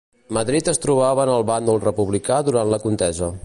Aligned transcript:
Madrid 0.37 0.71
es 0.71 0.81
trobava 0.85 1.25
en 1.27 1.33
el 1.33 1.45
bàndol 1.51 1.79
republicà 1.85 2.41
durant 2.49 2.73
la 2.75 2.81
contesa. 2.87 3.35